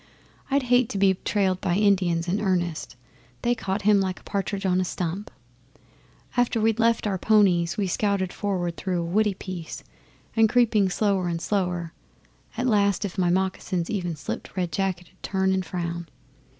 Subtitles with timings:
[0.49, 2.95] I'd hate to be trailed by Indians in earnest.
[3.43, 5.29] They caught him like a partridge on a stump.
[6.35, 9.83] After we'd left our ponies, we scouted forward through a woody piece,
[10.35, 11.93] and, creeping slower and slower,
[12.57, 16.07] at last if my moccasins even slipped Red Jacket 'ud turn and frown.